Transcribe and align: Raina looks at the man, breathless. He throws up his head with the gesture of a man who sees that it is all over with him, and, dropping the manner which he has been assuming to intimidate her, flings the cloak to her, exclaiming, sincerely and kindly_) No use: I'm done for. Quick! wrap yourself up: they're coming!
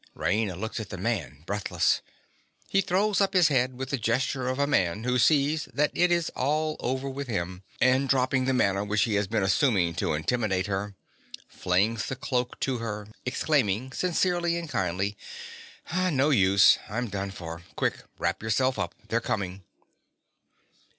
Raina 0.15 0.59
looks 0.59 0.79
at 0.79 0.89
the 0.89 0.97
man, 0.97 1.43
breathless. 1.45 2.01
He 2.67 2.81
throws 2.81 3.21
up 3.21 3.35
his 3.35 3.49
head 3.49 3.75
with 3.77 3.91
the 3.91 3.99
gesture 3.99 4.47
of 4.49 4.57
a 4.57 4.65
man 4.65 5.03
who 5.03 5.19
sees 5.19 5.65
that 5.75 5.91
it 5.93 6.11
is 6.11 6.31
all 6.31 6.75
over 6.79 7.07
with 7.07 7.27
him, 7.27 7.61
and, 7.79 8.09
dropping 8.09 8.45
the 8.45 8.51
manner 8.53 8.83
which 8.83 9.03
he 9.03 9.13
has 9.13 9.27
been 9.27 9.43
assuming 9.43 9.93
to 9.97 10.13
intimidate 10.15 10.65
her, 10.65 10.95
flings 11.47 12.07
the 12.07 12.15
cloak 12.15 12.59
to 12.61 12.79
her, 12.79 13.09
exclaiming, 13.27 13.91
sincerely 13.91 14.57
and 14.57 14.69
kindly_) 14.71 15.15
No 16.11 16.31
use: 16.31 16.79
I'm 16.89 17.07
done 17.07 17.29
for. 17.29 17.61
Quick! 17.75 17.99
wrap 18.17 18.41
yourself 18.41 18.79
up: 18.79 18.95
they're 19.09 19.21
coming! 19.21 19.61